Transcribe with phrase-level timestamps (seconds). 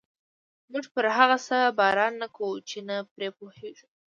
[0.71, 3.87] موږ پر هغه څه باور نه کوو چې نه پرې پوهېږو.